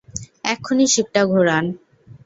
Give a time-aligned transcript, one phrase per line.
[0.45, 1.65] এক্ষুনি শিপটা ঘোরান!